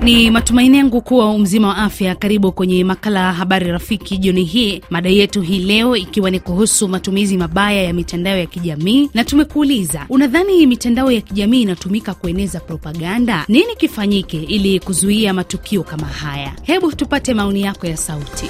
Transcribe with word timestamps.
Ni 0.00 0.30
matumaini 0.30 0.78
yangu 0.78 1.00
kuwa 1.02 1.38
mzima 1.38 1.68
wa 1.68 1.76
afya. 1.76 2.14
Karibu 2.14 2.52
kwenye 2.52 2.84
makala 2.84 3.20
ya 3.20 3.32
habari 3.32 3.66
rafiki 3.70 4.18
jioni 4.18 4.44
hii, 4.44 4.80
mada 4.90 5.08
yetu 5.10 5.40
hii 5.42 5.58
leo 5.58 5.96
ikiwa 5.96 6.30
ni 6.30 6.40
kuhusu 6.40 6.88
matumizi 6.88 7.36
mabaya 7.36 7.82
ya 7.82 7.92
mitandao 7.92 8.36
ya 8.36 8.46
kijamii, 8.46 9.10
na 9.14 9.24
tumekuuliza, 9.24 10.06
unadhani 10.08 10.66
mitandao 10.66 11.10
ya 11.10 11.20
kijamii 11.20 11.62
inatumika 11.62 12.14
kueneza 12.14 12.60
propaganda? 12.60 13.44
Nini 13.48 13.76
kifanyike 13.76 14.36
ili 14.42 14.80
kuzuia 14.80 15.34
matukio 15.34 15.82
kama 15.82 16.06
haya? 16.06 16.52
Hebu 16.62 16.92
tupate 16.92 17.34
maoni 17.34 17.62
yako 17.62 17.86
ya 17.86 17.96
sauti. 17.96 18.46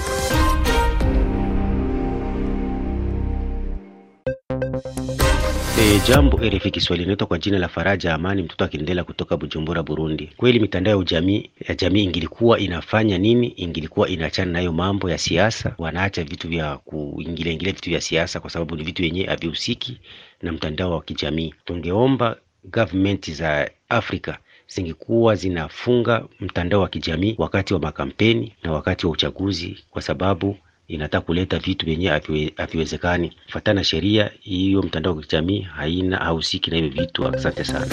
E, 5.94 6.00
jambo 6.08 6.36
RFI 6.38 6.70
Kiswahili, 6.70 7.04
inaitwa 7.04 7.26
kwa 7.26 7.38
jina 7.38 7.58
la 7.58 7.68
Faraja 7.68 8.14
Amani, 8.14 8.42
mtoto 8.42 8.64
akiendelea 8.64 9.04
kutoka 9.04 9.36
Bujumbura, 9.36 9.82
Burundi. 9.82 10.30
Kweli 10.36 10.60
mitandao 10.60 10.98
ya 10.98 11.04
jamii 11.04 11.50
ya 11.68 11.74
jamii 11.74 12.02
ingilikuwa 12.04 12.58
inafanya 12.58 13.18
nini? 13.18 13.46
Ingilikuwa 13.46 14.08
inaachana 14.08 14.52
nayo 14.52 14.72
mambo 14.72 15.10
ya 15.10 15.18
siasa, 15.18 15.74
wanaacha 15.78 16.24
vitu 16.24 16.48
vya 16.48 16.76
kuingilia 16.76 17.52
ingilia 17.52 17.72
vitu 17.72 17.90
vya 17.90 18.00
siasa, 18.00 18.40
kwa 18.40 18.50
sababu 18.50 18.76
ni 18.76 18.82
vitu 18.84 19.02
yenyewe 19.02 19.26
havihusiki 19.26 20.00
na 20.42 20.52
mtandao 20.52 20.90
wa 20.92 21.02
kijamii. 21.02 21.54
Tungeomba 21.64 22.36
government 22.64 23.30
za 23.32 23.70
Afrika 23.88 24.38
zingekuwa 24.68 25.34
zinafunga 25.34 26.24
mtandao 26.40 26.80
wa 26.80 26.88
kijamii 26.88 27.34
wakati 27.38 27.74
wa 27.74 27.80
makampeni 27.80 28.52
na 28.62 28.72
wakati 28.72 29.06
wa 29.06 29.12
uchaguzi, 29.12 29.78
kwa 29.90 30.02
sababu 30.02 30.56
inataka 30.94 31.26
kuleta 31.26 31.58
vitu 31.58 31.86
vyenye 31.86 32.08
haviwezekani. 32.56 33.32
Fatana 33.48 33.84
sheria 33.84 34.30
hiyo, 34.40 34.82
mtandao 34.82 35.14
wa 35.16 35.22
kijamii 35.22 35.60
haina 35.60 36.16
hausiki 36.16 36.70
na 36.70 36.76
hivyo 36.76 37.02
vitu. 37.02 37.26
Asante 37.28 37.64
sana. 37.64 37.86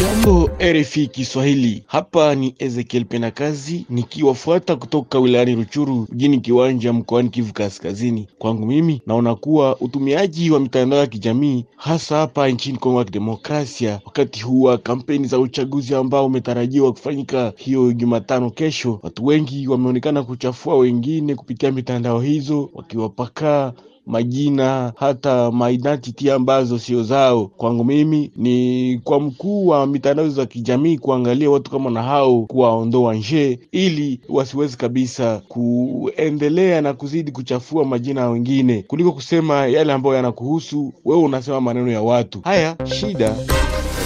Jambo 0.00 0.50
RFI 0.60 1.06
Kiswahili, 1.06 1.82
hapa 1.86 2.34
ni 2.34 2.54
Ezekiel 2.58 3.04
Penakazi 3.04 3.86
nikiwafuata 3.90 4.76
kutoka 4.76 5.18
wilayani 5.18 5.54
Ruchuru 5.54 6.08
mjini 6.12 6.40
Kiwanja 6.40 6.92
mkoani 6.92 7.28
Kivu 7.28 7.52
Kaskazini. 7.52 8.28
Kwangu 8.38 8.66
mimi 8.66 9.02
naona 9.06 9.34
kuwa 9.34 9.76
utumiaji 9.80 10.50
wa 10.50 10.60
mitandao 10.60 10.98
ya 10.98 11.06
kijamii 11.06 11.64
hasa 11.76 12.16
hapa 12.16 12.48
nchini 12.48 12.78
Kongo 12.78 12.98
ya 12.98 13.04
Kidemokrasia 13.04 14.00
wakati 14.04 14.42
huu 14.42 14.62
wa 14.62 14.78
kampeni 14.78 15.26
za 15.26 15.38
uchaguzi 15.38 15.94
ambao 15.94 16.26
umetarajiwa 16.26 16.92
kufanyika 16.92 17.52
hiyo 17.56 17.92
Jumatano 17.92 18.50
kesho, 18.50 19.00
watu 19.02 19.26
wengi 19.26 19.68
wameonekana 19.68 20.22
kuchafua 20.22 20.76
wengine 20.78 21.34
kupitia 21.34 21.72
mitandao 21.72 22.20
hizo 22.22 22.70
wakiwapakaa 22.74 23.72
majina 24.06 24.92
hata 24.96 25.50
maidentity 25.50 26.30
ambazo 26.30 26.78
sio 26.78 27.02
zao. 27.02 27.46
Kwangu 27.46 27.84
mimi 27.84 28.30
ni 28.36 29.00
kwa 29.04 29.20
mkuu 29.20 29.66
wa 29.66 29.86
mitandao 29.86 30.28
za 30.28 30.46
kijamii 30.46 30.98
kuangalia 30.98 31.50
watu 31.50 31.70
kama 31.70 31.90
na 31.90 32.02
hao, 32.02 32.42
kuwaondoa 32.42 33.14
nje, 33.14 33.58
ili 33.72 34.20
wasiwezi 34.28 34.76
kabisa 34.76 35.42
kuendelea 35.48 36.80
na 36.80 36.92
kuzidi 36.92 37.32
kuchafua 37.32 37.84
majina 37.84 38.28
wengine, 38.28 38.82
kuliko 38.82 39.12
kusema 39.12 39.66
yale 39.66 39.92
ambayo 39.92 40.16
yanakuhusu 40.16 40.92
wewe. 41.04 41.22
Unasema 41.22 41.60
maneno 41.60 41.90
ya 41.90 42.02
watu 42.02 42.40
haya, 42.44 42.76
shida 42.84 43.34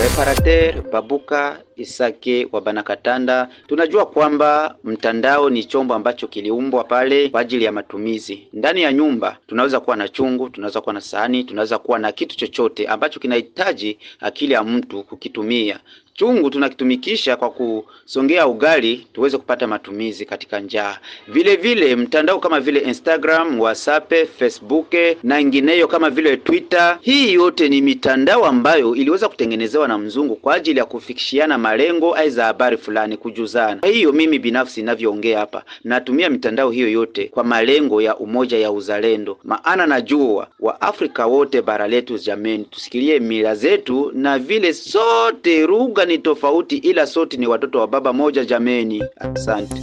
Reparateur 0.00 0.82
Babuka 0.92 1.58
Isake 1.76 2.48
wa 2.52 2.60
Banakatanda, 2.60 3.48
tunajua 3.68 4.06
kwamba 4.06 4.74
mtandao 4.84 5.50
ni 5.50 5.64
chombo 5.64 5.94
ambacho 5.94 6.26
kiliumbwa 6.28 6.84
pale 6.84 7.28
kwa 7.28 7.40
ajili 7.40 7.64
ya 7.64 7.72
matumizi 7.72 8.48
ndani 8.52 8.82
ya 8.82 8.92
nyumba. 8.92 9.36
Tunaweza 9.46 9.80
kuwa 9.80 9.96
na 9.96 10.08
chungu, 10.08 10.48
tunaweza 10.50 10.80
kuwa 10.80 10.92
na 10.92 11.00
sahani, 11.00 11.44
tunaweza 11.44 11.78
kuwa 11.78 11.98
na 11.98 12.12
kitu 12.12 12.36
chochote 12.36 12.86
ambacho 12.86 13.20
kinahitaji 13.20 13.98
akili 14.20 14.52
ya 14.54 14.62
mtu 14.64 15.02
kukitumia. 15.02 15.80
Chungu 16.14 16.50
tunakitumikisha 16.50 17.36
kwa 17.36 17.50
kusongea 17.50 18.46
ugali 18.46 19.06
tuweze 19.12 19.38
kupata 19.38 19.66
matumizi 19.66 20.24
katika 20.24 20.60
njaa. 20.60 20.98
Vile 21.28 21.56
vile 21.56 21.96
mtandao 21.96 22.38
kama 22.40 22.60
vile 22.60 22.80
Instagram, 22.80 23.60
WhatsApp, 23.60 24.12
Facebook 24.38 24.94
na 25.22 25.40
ingineyo 25.40 25.88
kama 25.88 26.10
vile 26.10 26.36
Twitter, 26.36 26.98
hii 27.00 27.32
yote 27.32 27.68
ni 27.68 27.80
mitandao 27.82 28.46
ambayo 28.46 28.94
iliweza 28.94 29.28
kutengenezewa 29.28 29.88
na 29.88 29.98
mzungu 29.98 30.36
kwa 30.36 30.54
ajili 30.54 30.78
ya 30.78 30.84
kufikishiana 30.84 31.58
malengo 31.66 32.14
ai 32.14 32.30
za 32.30 32.44
habari 32.44 32.76
fulani, 32.76 33.16
kujuzana. 33.16 33.80
Kwa 33.80 33.88
hiyo 33.88 34.12
mimi 34.12 34.38
binafsi 34.38 34.80
ninavyoongea 34.80 35.38
hapa, 35.38 35.62
natumia 35.84 36.30
mitandao 36.30 36.70
hiyo 36.70 36.88
yote 36.90 37.28
kwa 37.28 37.44
malengo 37.44 38.02
ya 38.02 38.16
umoja 38.16 38.58
ya 38.58 38.72
uzalendo, 38.72 39.38
maana 39.44 39.86
najua 39.86 40.48
wa 40.60 40.80
Afrika 40.80 41.26
wote 41.26 41.62
bara 41.62 41.88
letu, 41.88 42.18
jameni, 42.18 42.64
tusikilie 42.64 43.20
mila 43.20 43.54
zetu 43.54 44.10
na 44.14 44.38
vile 44.38 44.74
sote 44.74 45.66
lugha 45.66 46.04
ni 46.04 46.18
tofauti 46.18 46.76
ila 46.76 47.06
sote 47.06 47.36
ni 47.36 47.46
watoto 47.46 47.78
wa 47.78 47.86
baba 47.88 48.12
moja 48.12 48.44
jameni. 48.44 49.04
Asante. 49.18 49.74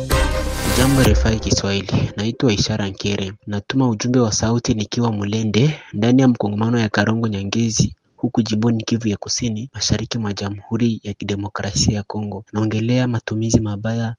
Jambo 0.78 1.02
RFI 1.02 1.40
Kiswahili, 1.40 2.12
naitwa 2.18 2.54
Ishara 2.54 2.88
Nkere, 2.88 3.34
natuma 3.48 3.90
ujumbe 3.90 4.20
wa 4.20 4.32
sauti 4.32 4.74
nikiwa 4.74 5.12
Mulende 5.12 5.80
ndani 5.94 6.22
ya 6.22 6.28
mkongomano 6.28 6.80
ya 6.80 6.90
Karongo 6.90 7.28
Nyangezi 7.28 7.96
huku 8.24 8.42
jimboni 8.42 8.84
Kivu 8.84 9.08
ya 9.08 9.18
Kusini, 9.18 9.70
mashariki 9.74 10.18
mwa 10.18 10.34
Jamhuri 10.34 11.00
ya 11.04 11.14
Kidemokrasia 11.14 11.96
ya 11.96 12.04
Kongo. 12.04 12.46
Anaongelea 12.54 13.08
matumizi 13.08 13.60
mabaya 13.60 14.16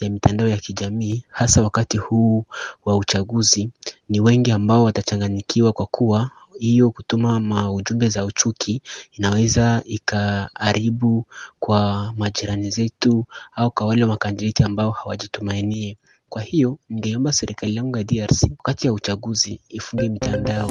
ya 0.00 0.10
mitandao 0.10 0.48
ya 0.48 0.56
kijamii, 0.56 1.24
hasa 1.30 1.62
wakati 1.62 1.98
huu 1.98 2.44
wa 2.84 2.96
uchaguzi. 2.96 3.70
Ni 4.08 4.20
wengi 4.20 4.50
ambao 4.52 4.84
watachanganyikiwa 4.84 5.72
kwa 5.72 5.86
kuwa 5.86 6.30
hiyo 6.58 6.90
kutuma 6.90 7.40
maujumbe 7.40 8.08
za 8.08 8.24
uchuki 8.24 8.82
inaweza 9.12 9.82
ikaharibu 9.84 11.26
kwa 11.60 12.12
majirani 12.16 12.70
zetu 12.70 13.24
au 13.52 13.70
kwa 13.70 13.86
wale 13.86 14.04
makandidati 14.04 14.62
ambao 14.62 14.90
hawajitumainie. 14.90 15.96
Kwa 16.28 16.42
hiyo 16.42 16.78
ningeomba 16.88 17.32
serikali 17.32 17.76
yangu 17.76 17.96
ya 17.98 18.04
DRC 18.04 18.42
wakati 18.58 18.86
ya 18.86 18.92
uchaguzi 18.92 19.60
ifunge 19.68 20.08
mitandao. 20.08 20.70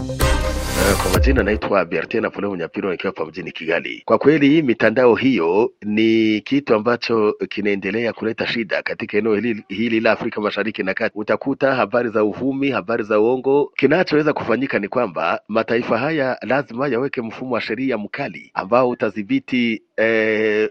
Uh, 0.75 1.01
kwa 1.01 1.11
majina 1.11 1.43
naitwa 1.43 1.85
Bertin 1.85 2.21
Napoleo 2.21 2.49
Munyapiro 2.49 2.91
nikiwa 2.91 3.13
hapa 3.13 3.25
mjini 3.25 3.51
Kigali. 3.51 4.01
Kwa 4.05 4.17
kweli 4.17 4.61
mitandao 4.61 5.15
hiyo 5.15 5.71
ni 5.85 6.41
kitu 6.41 6.75
ambacho 6.75 7.33
kinaendelea 7.49 8.13
kuleta 8.13 8.47
shida 8.47 8.81
katika 8.83 9.17
eneo 9.17 9.35
hili, 9.69 9.99
la 9.99 10.11
Afrika 10.11 10.41
Mashariki 10.41 10.83
na 10.83 10.93
Kati. 10.93 11.17
Utakuta 11.19 11.75
habari 11.75 12.09
za 12.09 12.23
uvumi, 12.23 12.69
habari 12.71 13.03
za 13.03 13.19
uongo. 13.19 13.71
Kinachoweza 13.77 14.33
kufanyika 14.33 14.79
ni 14.79 14.87
kwamba 14.87 15.41
mataifa 15.47 15.97
haya 15.97 16.37
lazima 16.41 16.87
yaweke 16.87 17.21
mfumo 17.21 17.55
wa 17.55 17.61
sheria 17.61 17.97
mkali 17.97 18.51
ambao 18.53 18.89
utadhibiti 18.89 19.81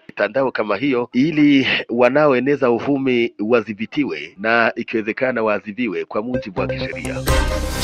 mitandao 0.08 0.46
eh, 0.46 0.52
kama 0.52 0.76
hiyo 0.76 1.08
ili 1.12 1.66
wanaoeneza 1.88 2.70
uvumi 2.70 3.34
wadhibitiwe 3.40 4.34
na 4.38 4.72
ikiwezekana 4.76 5.42
waadhibiwe 5.42 6.04
kwa 6.04 6.22
mujibu 6.22 6.60
wa 6.60 6.66
kisheria. 6.66 7.14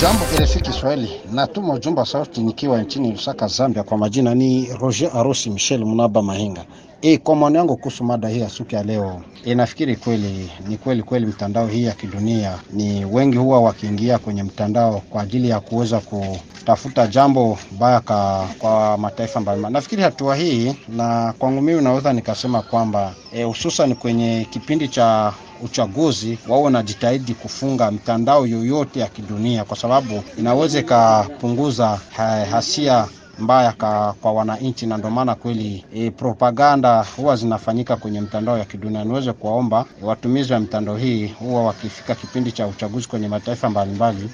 Jambo 0.01 0.25
RFI 0.39 0.61
Kiswahili, 0.61 1.11
natuma 1.33 1.75
ujumbe 1.75 2.05
sauti 2.05 2.41
nikiwa 2.41 2.83
nchini 2.83 3.11
Lusaka, 3.13 3.47
Zambia. 3.47 3.83
Kwa 3.83 3.99
majina 3.99 4.35
ni 4.35 4.69
Roger 4.81 5.11
Arosi 5.15 5.51
Michel 5.51 5.85
Munaba 5.85 6.23
Mahinga. 6.23 6.65
E, 7.03 7.19
kwa 7.19 7.37
maoni 7.37 7.57
yangu 7.57 7.77
kuhusu 7.77 8.05
mada 8.05 8.29
hii 8.29 8.41
ya 8.41 8.51
siku 8.51 8.75
ya 8.75 8.83
leo 8.83 9.23
e, 9.45 9.55
nafikiri 9.55 9.97
kweli 9.97 10.51
ni 10.69 10.77
kweli 10.77 11.03
kweli 11.03 11.27
mtandao 11.27 11.67
hii 11.67 11.85
ya 11.85 11.93
kidunia 11.93 12.59
ni 12.73 13.05
wengi 13.05 13.37
huwa 13.37 13.61
wakiingia 13.61 14.19
kwenye 14.19 14.43
mtandao 14.43 15.03
kwa 15.11 15.23
ajili 15.23 15.49
ya 15.49 15.61
kuweza 15.61 16.01
kutafuta 16.01 17.07
jambo 17.07 17.59
baya 17.79 18.01
kwa 18.59 18.99
mataifa 18.99 19.41
mbalimbali. 19.41 19.73
Nafikiri 19.73 20.03
hatua 20.03 20.37
hii, 20.37 20.75
na 20.89 21.35
kwangu 21.39 21.61
mimi 21.63 21.83
naweza 21.83 22.13
nikasema 22.13 22.63
kwamba 22.63 23.15
hususan 23.47 23.91
e, 23.91 23.95
kwenye 23.95 24.47
kipindi 24.51 24.89
cha 24.89 25.33
uchaguzi 25.65 26.39
wao 26.49 26.63
wanajitahidi 26.63 27.35
kufunga 27.35 27.91
mitandao 27.91 28.47
yoyote 28.47 29.01
ya 29.01 29.09
kidunia, 29.09 29.65
kwa 29.65 29.77
sababu 29.77 30.23
inaweza 30.39 30.79
ikapunguza 30.81 32.01
hasia 32.51 33.07
mbaya 33.41 33.73
ka, 33.73 34.15
kwa 34.21 34.33
wananchi, 34.33 34.87
na 34.87 34.99
ndio 34.99 35.11
maana 35.11 35.37
kweli 35.37 35.87
e, 35.95 36.11
propaganda 36.13 37.07
huwa 37.17 37.37
zinafanyika 37.37 37.97
kwenye 37.97 38.23
mtandao 38.23 38.59
ya 38.59 38.67
kidunia. 38.67 39.05
Niweze 39.05 39.35
kuwaomba 39.35 39.87
watumizi 40.03 40.55
wa 40.55 40.61
mitandao 40.61 40.97
hii 40.99 41.29
huwa 41.29 41.65
wakifika 41.65 42.17
kipindi 42.17 42.53
cha 42.53 42.69
uchaguzi 42.69 43.09
kwenye 43.09 43.29
mataifa 43.29 43.71
mbalimbali 43.71 44.31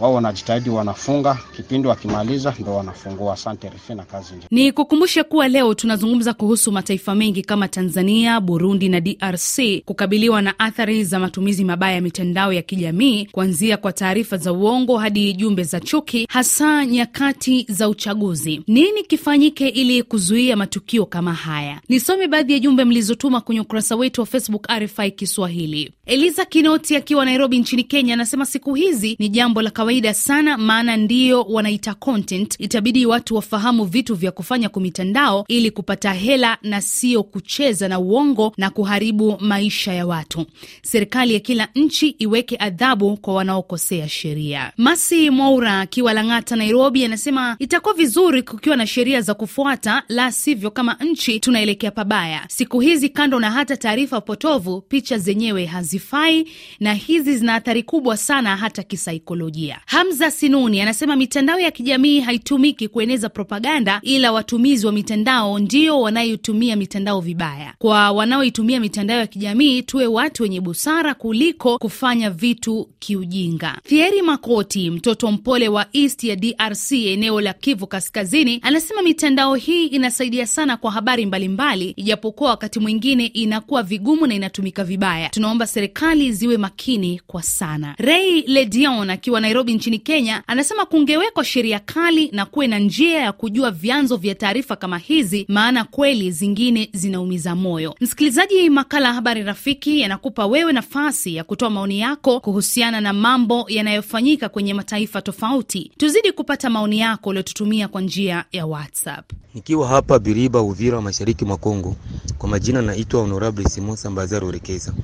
wao 0.00 0.14
wanajitahidi, 0.14 0.70
wanafunga 0.70 1.38
kipindi, 1.56 1.88
wakimaliza 1.88 2.54
ndo 2.58 2.74
wanafungua. 2.76 3.34
Asante 3.34 3.68
refi 3.68 3.94
na 3.94 4.02
kazi 4.02 4.28
njema. 4.32 4.46
Ni 4.50 4.72
kukumbushe 4.72 5.22
kuwa 5.22 5.48
leo 5.48 5.74
tunazungumza 5.74 6.34
kuhusu 6.34 6.72
mataifa 6.72 7.14
mengi 7.14 7.42
kama 7.42 7.68
Tanzania, 7.68 8.40
Burundi 8.40 8.88
na 8.88 9.00
DRC 9.00 9.60
kukabiliwa 9.84 10.42
na 10.42 10.58
athari 10.58 11.04
za 11.04 11.18
matumizi 11.18 11.64
mabaya 11.64 11.94
ya 11.94 12.00
mitandao 12.00 12.52
ya 12.52 12.62
kijamii, 12.62 13.26
kuanzia 13.32 13.76
kwa 13.76 13.92
taarifa 13.92 14.36
za 14.36 14.52
uongo 14.52 14.98
hadi 14.98 15.32
jumbe 15.32 15.62
za 15.62 15.80
chuki, 15.80 16.26
hasa 16.30 16.86
nyakati 16.86 17.66
za 17.68 17.88
uchaguzi. 17.88 18.62
Nini 18.66 19.02
kifanyike 19.02 19.68
ili 19.68 20.02
kuzuia 20.02 20.56
matukio 20.56 21.06
kama 21.06 21.34
haya? 21.34 21.80
Nisome 21.88 22.26
baadhi 22.28 22.52
ya 22.52 22.58
jumbe 22.58 22.84
mlizotuma 22.84 23.40
kwenye 23.40 23.60
ukurasa 23.60 23.96
wetu 23.96 24.20
wa 24.20 24.26
Facebook 24.26 24.66
RFI 24.78 25.10
Kiswahili. 25.10 25.92
Eliza 26.06 26.44
Kinoti 26.44 26.96
akiwa 26.96 27.24
Nairobi 27.24 27.58
nchini 27.58 27.84
Kenya 27.84 28.14
anasema 28.14 28.46
siku 28.46 28.74
hizi 28.74 29.16
ni 29.18 29.28
jambo 29.28 29.62
la 29.62 29.70
kawaida 29.84 30.14
sana, 30.14 30.58
maana 30.58 30.96
ndio 30.96 31.42
wanaita 31.42 31.94
content. 31.94 32.54
Itabidi 32.58 33.06
watu 33.06 33.34
wafahamu 33.34 33.84
vitu 33.84 34.14
vya 34.14 34.32
kufanya 34.32 34.68
kwa 34.68 34.82
mitandao 34.82 35.44
ili 35.48 35.70
kupata 35.70 36.12
hela 36.12 36.58
na 36.62 36.80
sio 36.80 37.22
kucheza 37.22 37.88
na 37.88 37.98
uongo 37.98 38.52
na 38.56 38.70
kuharibu 38.70 39.36
maisha 39.40 39.92
ya 39.92 40.06
watu. 40.06 40.46
Serikali 40.82 41.34
ya 41.34 41.40
kila 41.40 41.68
nchi 41.74 42.08
iweke 42.08 42.56
adhabu 42.58 43.16
kwa 43.16 43.34
wanaokosea 43.34 44.08
sheria. 44.08 44.72
Masi 44.76 45.30
Mwaura 45.30 45.80
akiwa 45.80 46.12
Lang'ata, 46.12 46.56
Nairobi, 46.56 47.04
anasema 47.04 47.56
itakuwa 47.58 47.94
vizuri 47.94 48.42
kukiwa 48.42 48.76
na 48.76 48.86
sheria 48.86 49.20
za 49.20 49.34
kufuata, 49.34 50.02
la 50.08 50.32
sivyo 50.32 50.70
kama 50.70 50.96
nchi 51.00 51.40
tunaelekea 51.40 51.90
pabaya. 51.90 52.44
Siku 52.48 52.80
hizi 52.80 53.08
kando 53.08 53.40
na 53.40 53.50
hata 53.50 53.76
taarifa 53.76 54.20
potovu, 54.20 54.80
picha 54.80 55.18
zenyewe 55.18 55.64
hazifai 55.64 56.48
na 56.80 56.94
hizi 56.94 57.36
zina 57.36 57.54
athari 57.54 57.82
kubwa 57.82 58.16
sana 58.16 58.56
hata 58.56 58.82
kisaikolojia. 58.82 59.73
Hamza 59.86 60.30
Sinuni 60.30 60.80
anasema 60.80 61.16
mitandao 61.16 61.60
ya 61.60 61.70
kijamii 61.70 62.20
haitumiki 62.20 62.88
kueneza 62.88 63.28
propaganda, 63.28 64.00
ila 64.02 64.32
watumizi 64.32 64.86
wa 64.86 64.92
mitandao 64.92 65.58
ndio 65.58 66.00
wanayotumia 66.00 66.76
mitandao 66.76 67.20
vibaya. 67.20 67.74
Kwa 67.78 68.10
wanaoitumia 68.12 68.80
mitandao 68.80 69.18
ya 69.18 69.26
kijamii, 69.26 69.82
tuwe 69.82 70.06
watu 70.06 70.42
wenye 70.42 70.60
busara 70.60 71.14
kuliko 71.14 71.78
kufanya 71.78 72.30
vitu 72.30 72.88
kiujinga. 72.98 73.78
Thieri 73.84 74.22
Makoti, 74.22 74.90
mtoto 74.90 75.32
mpole 75.32 75.68
wa 75.68 75.86
East 75.92 76.24
ya 76.24 76.36
DRC, 76.36 76.92
eneo 76.92 77.40
la 77.40 77.52
Kivu 77.52 77.86
Kaskazini, 77.86 78.58
anasema 78.62 79.02
mitandao 79.02 79.54
hii 79.54 79.86
inasaidia 79.86 80.46
sana 80.46 80.76
kwa 80.76 80.90
habari 80.90 81.26
mbalimbali, 81.26 81.90
ijapokuwa 81.96 82.50
wakati 82.50 82.80
mwingine 82.80 83.26
inakuwa 83.26 83.82
vigumu 83.82 84.26
na 84.26 84.34
inatumika 84.34 84.84
vibaya. 84.84 85.28
Tunaomba 85.28 85.66
serikali 85.66 86.32
ziwe 86.32 86.56
makini 86.56 87.20
kwa 87.26 87.42
sana. 87.42 87.94
Ray 87.98 88.40
Ledion 88.46 89.10
akiwa 89.10 89.40
Nairobi 89.40 89.63
nchini 89.72 89.98
Kenya 89.98 90.42
anasema 90.46 90.86
kungewekwa 90.86 91.44
sheria 91.44 91.78
kali 91.78 92.28
na 92.32 92.46
kuwe 92.46 92.66
na 92.66 92.78
njia 92.78 93.20
ya 93.20 93.32
kujua 93.32 93.70
vyanzo 93.70 94.16
vya 94.16 94.34
taarifa 94.34 94.76
kama 94.76 94.98
hizi, 94.98 95.44
maana 95.48 95.84
kweli 95.84 96.30
zingine 96.30 96.88
zinaumiza 96.92 97.54
moyo. 97.54 97.94
Msikilizaji, 98.00 98.70
makala 98.70 99.08
ya 99.08 99.14
Habari 99.14 99.42
Rafiki 99.42 100.00
yanakupa 100.00 100.46
wewe 100.46 100.72
nafasi 100.72 101.36
ya 101.36 101.44
kutoa 101.44 101.70
maoni 101.70 102.00
yako 102.00 102.40
kuhusiana 102.40 103.00
na 103.00 103.12
mambo 103.12 103.64
yanayofanyika 103.68 104.48
kwenye 104.48 104.74
mataifa 104.74 105.22
tofauti. 105.22 105.90
Tuzidi 105.96 106.32
kupata 106.32 106.70
maoni 106.70 106.98
yako 106.98 107.30
uliotutumia 107.30 107.88
kwa 107.88 108.00
njia 108.00 108.44
ya 108.52 108.66
WhatsApp. 108.66 109.30
Nikiwa 109.54 109.88
hapa 109.88 110.18
Biriba, 110.18 110.60
Uvira, 110.62 111.00
mashariki 111.00 111.44
mwa 111.44 111.56
Kongo. 111.56 111.96
Kwa 112.38 112.48
majina 112.48 112.82
naitwa 112.82 113.20
Honorable 113.20 113.64
Simon 113.64 113.98
Mbazaro 114.10 114.50
Rekeza. 114.50 114.94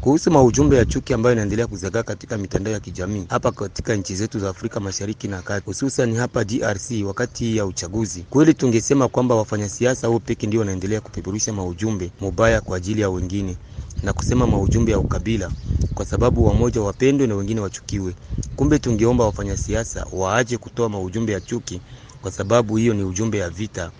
Kuhusu 0.00 0.30
maujumbe 0.30 0.76
ya 0.76 0.84
chuki 0.84 1.14
ambayo 1.14 1.32
inaendelea 1.32 1.66
kuzagaa 1.66 2.02
katika 2.02 2.38
mitandao 2.38 2.72
ya 2.72 2.80
kijamii 2.80 3.24
hapa 3.28 3.52
katika 3.52 3.94
nchi 3.96 4.14
zetu 4.14 4.38
za 4.38 4.48
Afrika 4.48 4.80
Mashariki 4.80 5.28
na 5.28 5.42
Kati, 5.42 5.66
hususan 5.66 6.16
hapa 6.16 6.44
DRC 6.44 6.90
wakati 7.06 7.56
ya 7.56 7.66
uchaguzi, 7.66 8.24
kweli 8.30 8.54
tungesema 8.54 9.08
kwamba 9.08 9.34
wafanyasiasa 9.34 10.06
hao 10.06 10.18
peke 10.18 10.46
ndio 10.46 10.60
wanaendelea 10.60 11.00
kupeperusha 11.00 11.52
maujumbe 11.52 12.10
mubaya 12.20 12.60
kwa 12.60 12.76
ajili 12.76 13.00
ya 13.00 13.10
wengine 13.10 13.56
na 14.02 14.12
kusema 14.12 14.46
maujumbe 14.46 14.92
ya 14.92 14.98
ukabila 14.98 15.50
kwa 15.94 16.04
sababu 16.04 16.46
wamoja 16.46 16.80
wapendwe 16.80 17.26
na 17.26 17.34
wengine 17.34 17.60
wachukiwe. 17.60 18.14
Kumbe 18.56 18.78
tungeomba 18.78 19.24
wafanyasiasa 19.24 20.06
waache 20.12 20.58
kutoa 20.58 20.88
maujumbe 20.88 21.32
ya 21.32 21.40
chuki, 21.40 21.80
kwa 22.22 22.30
sababu 22.32 22.76
hiyo 22.76 22.94
ni 22.94 23.02
ujumbe 23.04 23.38
ya 23.38 23.50
vita, 23.50 23.90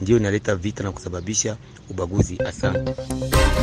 ndio 0.00 0.16
inaleta 0.16 0.56
vita 0.56 0.82
na 0.84 0.92
kusababisha 0.92 1.56
ubaguzi. 1.90 2.38
Asante. 2.48 2.94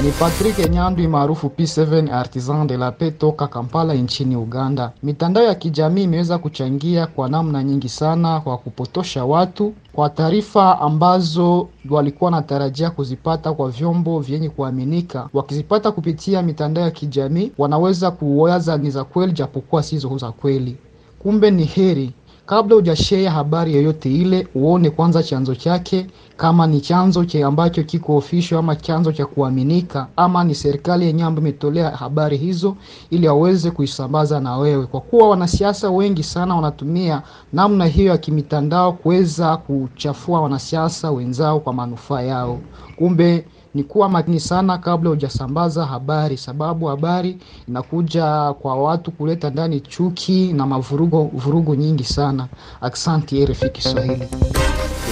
Ni 0.04 0.12
Patrick 0.12 0.70
Nyandwi 0.72 1.08
maarufu 1.08 1.48
P7 1.48 2.12
Artisan 2.14 2.68
de 2.68 2.78
la 2.78 2.92
Paix 2.92 3.18
toka 3.18 3.48
Kampala 3.48 3.94
nchini 3.94 4.36
Uganda. 4.36 4.92
Mitandao 5.04 5.44
ya 5.44 5.56
kijamii 5.56 6.04
imeweza 6.04 6.38
kuchangia 6.38 7.08
kwa 7.08 7.30
namna 7.30 7.64
nyingi 7.64 7.90
sana 7.90 8.40
kwa 8.42 8.58
kupotosha 8.58 9.26
watu 9.26 9.74
kwa 9.94 10.10
taarifa 10.10 10.80
ambazo 10.82 11.70
walikuwa 11.90 12.32
wanatarajia 12.32 12.90
kuzipata 12.90 13.54
kwa 13.54 13.70
vyombo 13.72 14.20
vyenye 14.20 14.50
kuaminika. 14.50 15.30
Wakizipata 15.34 15.92
kupitia 15.92 16.42
mitandao 16.42 16.84
ya 16.84 16.92
kijamii, 16.92 17.52
wanaweza 17.58 18.12
kuwaza 18.12 18.78
ni 18.78 18.92
za 18.92 19.04
kweli, 19.04 19.32
japokuwa 19.34 19.84
sizo 19.84 20.18
za 20.18 20.32
kweli. 20.32 20.76
Kumbe 21.20 21.52
ni 21.52 21.64
heri 21.64 22.12
kabla 22.46 22.76
hujashare 22.76 23.28
habari 23.28 23.76
yoyote 23.76 24.16
ile, 24.16 24.48
uone 24.56 24.90
kwanza 24.90 25.24
chanzo 25.24 25.56
chake, 25.56 26.08
kama 26.38 26.68
ni 26.68 26.82
chanzo 26.82 27.26
che 27.26 27.44
ambacho 27.44 27.84
kiko 27.84 28.16
official 28.18 28.60
ama 28.60 28.76
chanzo 28.76 29.12
cha 29.12 29.26
kuaminika, 29.26 30.08
ama 30.16 30.44
ni 30.44 30.56
serikali 30.56 31.06
yenyewe 31.06 31.28
ambayo 31.28 31.48
imetolea 31.48 31.90
habari 31.90 32.38
hizo, 32.38 32.76
ili 33.10 33.28
waweze 33.28 33.72
kuisambaza 33.72 34.40
na 34.40 34.58
wewe, 34.58 34.86
kwa 34.86 35.02
kuwa 35.02 35.30
wanasiasa 35.30 35.90
wengi 35.92 36.24
sana 36.24 36.56
wanatumia 36.56 37.22
namna 37.54 37.86
hiyo 37.86 38.12
ya 38.12 38.18
kimitandao 38.18 38.92
kuweza 38.94 39.58
kuchafua 39.58 40.42
wanasiasa 40.42 41.12
wenzao 41.12 41.60
kwa 41.60 41.74
manufaa 41.74 42.22
yao. 42.22 42.60
Kumbe 42.96 43.46
ni 43.76 43.84
kuwa 43.84 44.10
makini 44.10 44.40
sana 44.40 44.78
kabla 44.78 45.10
hujasambaza 45.10 45.86
habari, 45.86 46.38
sababu 46.38 46.86
habari 46.86 47.38
inakuja 47.68 48.54
kwa 48.54 48.76
watu 48.84 49.12
kuleta 49.12 49.50
ndani 49.50 49.80
chuki 49.80 50.54
na 50.54 50.66
mavurugo 50.66 51.24
vurugu 51.34 51.76
nyingi 51.76 52.04
sana. 52.04 52.48
Aksanti 52.82 53.46
RFI 53.46 53.70
Kiswahili. 53.70 54.28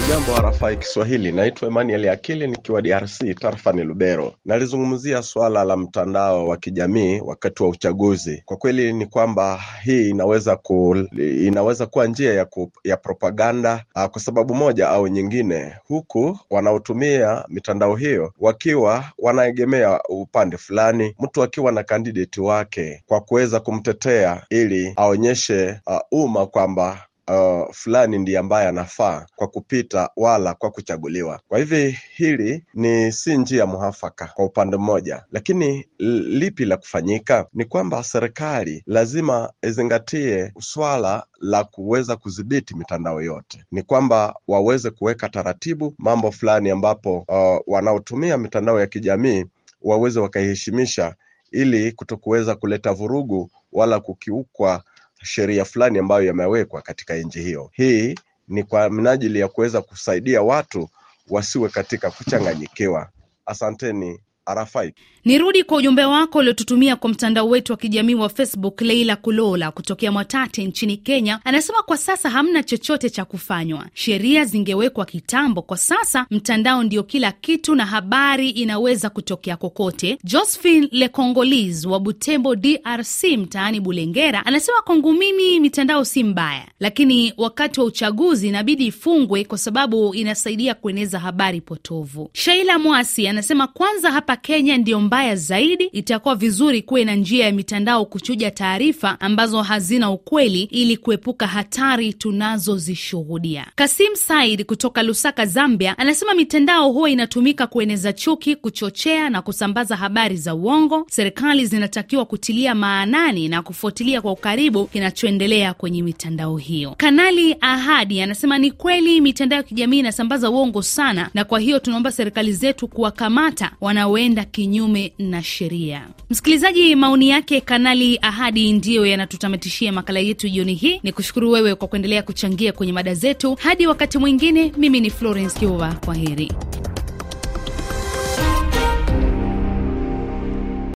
Jambo 0.09 0.49
RFI 0.49 0.77
Kiswahili, 0.77 1.31
naitwa 1.31 1.67
Emmanuel 1.67 2.09
Akili 2.09 2.47
nikiwa 2.47 2.81
DRC 2.81 3.35
tarafani 3.39 3.83
Lubero. 3.83 4.33
Nalizungumzia 4.45 5.21
swala 5.23 5.63
la 5.63 5.77
mtandao 5.77 6.47
wa 6.47 6.57
kijamii 6.57 7.19
wakati 7.25 7.63
wa 7.63 7.69
uchaguzi. 7.69 8.41
Kwa 8.45 8.57
kweli 8.57 8.93
ni 8.93 9.05
kwamba 9.05 9.59
hii 9.83 10.09
inaweza 10.09 10.55
ku, 10.55 10.95
inaweza 11.19 11.85
kuwa 11.85 12.07
njia 12.07 12.33
ya, 12.33 12.45
ku, 12.45 12.71
ya 12.83 12.97
propaganda 12.97 13.83
uh, 13.95 14.05
kwa 14.05 14.21
sababu 14.21 14.55
moja 14.55 14.89
au 14.89 15.07
nyingine, 15.07 15.73
huku 15.87 16.39
wanaotumia 16.49 17.45
mitandao 17.49 17.95
hiyo 17.95 18.33
wakiwa 18.53 19.05
wanaegemea 19.17 19.99
upande 20.09 20.57
fulani, 20.57 21.15
mtu 21.19 21.43
akiwa 21.43 21.71
na 21.71 21.83
kandideti 21.83 22.41
wake 22.41 23.03
kwa 23.05 23.21
kuweza 23.21 23.59
kumtetea 23.59 24.45
ili 24.49 24.93
aonyeshe 24.95 25.79
uh, 25.87 25.99
umma 26.11 26.45
kwamba 26.47 27.05
Uh, 27.27 27.71
fulani 27.73 28.17
ndiye 28.19 28.37
ambaye 28.39 28.67
anafaa 28.67 29.25
kwa 29.35 29.47
kupita 29.47 30.09
wala 30.15 30.53
kwa 30.53 30.71
kuchaguliwa. 30.71 31.39
Kwa 31.47 31.59
hivi 31.59 31.99
hili 32.15 32.65
ni 32.73 33.11
si 33.11 33.37
njia 33.37 33.65
muafaka 33.65 34.27
kwa 34.27 34.45
upande 34.45 34.77
mmoja, 34.77 35.23
lakini 35.31 35.85
lipi 35.99 36.65
la 36.65 36.77
kufanyika? 36.77 37.47
Ni 37.53 37.65
kwamba 37.65 38.03
serikali 38.03 38.83
lazima 38.87 39.53
izingatie 39.61 40.53
swala 40.59 41.25
la 41.39 41.63
kuweza 41.63 42.15
kudhibiti 42.15 42.75
mitandao 42.75 43.21
yote, 43.21 43.63
ni 43.71 43.81
kwamba 43.83 44.35
waweze 44.47 44.89
kuweka 44.91 45.29
taratibu 45.29 45.95
mambo 45.97 46.31
fulani 46.31 46.69
ambapo 46.69 47.25
uh, 47.27 47.73
wanaotumia 47.73 48.37
mitandao 48.37 48.79
ya 48.79 48.87
kijamii 48.87 49.45
waweze 49.81 50.19
wakaiheshimisha, 50.19 51.15
ili 51.51 51.91
kutokuweza 51.91 52.55
kuleta 52.55 52.93
vurugu 52.93 53.49
wala 53.71 53.99
kukiukwa 53.99 54.83
sheria 55.23 55.65
fulani 55.65 55.99
ambayo 55.99 56.23
yamewekwa 56.25 56.81
katika 56.81 57.15
nchi 57.15 57.41
hiyo. 57.41 57.69
Hii 57.73 58.15
ni 58.47 58.63
kwa 58.63 58.89
minajili 58.89 59.39
ya 59.39 59.47
kuweza 59.47 59.81
kusaidia 59.81 60.41
watu 60.41 60.89
wasiwe 61.29 61.69
katika 61.69 62.11
kuchanganyikiwa. 62.11 63.09
Asanteni. 63.45 64.19
Arafai. 64.53 64.93
Nirudi 65.25 65.63
kwa 65.63 65.77
ujumbe 65.77 66.05
wako 66.05 66.37
uliotutumia 66.39 66.95
kwa 66.95 67.09
mtandao 67.09 67.49
wetu 67.49 67.71
wa 67.73 67.77
kijamii 67.77 68.13
wa 68.15 68.29
Facebook. 68.29 68.81
Leila 68.81 69.15
Kulola 69.15 69.71
kutokea 69.71 70.11
Mwatate 70.11 70.63
nchini 70.65 70.97
Kenya 70.97 71.39
anasema 71.45 71.81
kwa 71.83 71.97
sasa 71.97 72.29
hamna 72.29 72.63
chochote 72.63 73.09
cha 73.09 73.25
kufanywa, 73.25 73.85
sheria 73.93 74.45
zingewekwa 74.45 75.05
kitambo. 75.05 75.61
Kwa 75.61 75.77
sasa 75.77 76.25
mtandao 76.31 76.83
ndio 76.83 77.03
kila 77.03 77.31
kitu 77.31 77.75
na 77.75 77.85
habari 77.85 78.49
inaweza 78.49 79.09
kutokea 79.09 79.57
kokote. 79.57 80.17
Josephine 80.23 80.87
Lecongolis 80.91 81.85
wa 81.85 81.99
Butembo, 81.99 82.55
DRC, 82.55 83.23
mtaani 83.37 83.79
Bulengera 83.79 84.45
anasema 84.45 84.81
kwangu 84.81 85.13
mimi 85.13 85.59
mitandao 85.59 86.05
si 86.05 86.23
mbaya, 86.23 86.67
lakini 86.79 87.33
wakati 87.37 87.79
wa 87.79 87.85
uchaguzi 87.85 88.47
inabidi 88.47 88.85
ifungwe 88.85 89.43
kwa 89.45 89.57
sababu 89.57 90.13
inasaidia 90.15 90.73
kueneza 90.73 91.19
habari 91.19 91.61
potovu. 91.61 92.29
Shaila 92.33 92.79
Mwasi 92.79 93.27
anasema 93.27 93.67
kwanza 93.67 94.11
hapa 94.11 94.32
Kenya 94.35 94.77
ndiyo 94.77 94.99
mbaya 95.01 95.35
zaidi. 95.35 95.83
Itakuwa 95.85 96.35
vizuri 96.35 96.81
kuwe 96.81 97.05
na 97.05 97.15
njia 97.15 97.45
ya 97.45 97.51
mitandao 97.51 98.05
kuchuja 98.05 98.51
taarifa 98.51 99.19
ambazo 99.21 99.61
hazina 99.61 100.11
ukweli 100.11 100.61
ili 100.63 100.97
kuepuka 100.97 101.47
hatari 101.47 102.13
tunazozishuhudia. 102.13 103.65
Kasim 103.75 104.15
Said 104.15 104.65
kutoka 104.65 105.03
Lusaka, 105.03 105.45
Zambia, 105.45 105.97
anasema 105.97 106.33
mitandao 106.33 106.91
huwa 106.91 107.09
inatumika 107.09 107.67
kueneza 107.67 108.13
chuki, 108.13 108.55
kuchochea 108.55 109.29
na 109.29 109.41
kusambaza 109.41 109.95
habari 109.95 110.37
za 110.37 110.55
uongo. 110.55 111.05
Serikali 111.09 111.65
zinatakiwa 111.65 112.25
kutilia 112.25 112.75
maanani 112.75 113.47
na 113.49 113.61
kufuatilia 113.61 114.21
kwa 114.21 114.31
ukaribu 114.31 114.85
kinachoendelea 114.87 115.73
kwenye 115.73 116.03
mitandao 116.03 116.57
hiyo. 116.57 116.93
Kanali 116.97 117.55
Ahadi 117.61 118.21
anasema 118.21 118.57
ni 118.57 118.71
kweli 118.71 119.21
mitandao 119.21 119.57
ya 119.57 119.63
kijamii 119.63 119.99
inasambaza 119.99 120.49
uongo 120.49 120.81
sana, 120.81 121.29
na 121.33 121.43
kwa 121.43 121.59
hiyo 121.59 121.79
tunaomba 121.79 122.11
serikali 122.11 122.53
zetu 122.53 122.87
kuwakamata 122.87 123.71
wanawe 123.81 124.22
zinazoenda 124.23 124.45
kinyume 124.45 125.13
na 125.19 125.43
sheria. 125.43 126.07
Msikilizaji, 126.29 126.95
maoni 126.95 127.29
yake 127.29 127.61
Kanali 127.61 128.19
Ahadi 128.21 128.73
ndiyo 128.73 129.05
yanatutamatishia 129.05 129.91
makala 129.91 130.19
yetu 130.19 130.49
jioni 130.49 130.73
hii. 130.73 130.99
Ni 131.03 131.11
kushukuru 131.11 131.51
wewe 131.51 131.75
kwa 131.75 131.87
kuendelea 131.87 132.23
kuchangia 132.23 132.71
kwenye 132.71 132.93
mada 132.93 133.13
zetu. 133.13 133.55
Hadi 133.55 133.87
wakati 133.87 134.17
mwingine, 134.17 134.71
mimi 134.77 134.99
ni 134.99 135.09
Florence 135.09 135.59
Kiova, 135.59 135.93
kwa 136.05 136.15
heri. 136.15 136.51